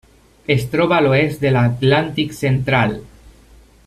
Es 0.53 0.63
troba 0.71 0.95
a 0.99 1.01
l'oest 1.07 1.43
de 1.45 1.51
l'Atlàntic 1.57 2.33
central. 2.39 2.97